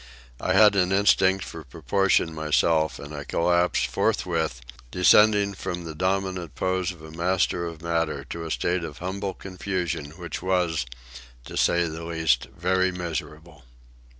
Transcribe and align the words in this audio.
I 0.39 0.53
had 0.53 0.75
an 0.75 0.91
instinct 0.91 1.45
for 1.45 1.63
proportion 1.63 2.33
myself, 2.33 2.97
and 2.97 3.13
I 3.13 3.23
collapsed 3.23 3.85
forthwith, 3.85 4.59
descending 4.89 5.53
from 5.53 5.83
the 5.83 5.93
dominant 5.93 6.55
pose 6.55 6.91
of 6.91 7.03
a 7.03 7.11
master 7.11 7.67
of 7.67 7.83
matter 7.83 8.23
to 8.31 8.43
a 8.43 8.49
state 8.49 8.83
of 8.83 8.97
humble 8.97 9.35
confusion 9.35 10.09
which 10.17 10.41
was, 10.41 10.87
to 11.45 11.55
say 11.55 11.87
the 11.87 12.03
least, 12.03 12.45
very 12.57 12.91
miserable. 12.91 13.63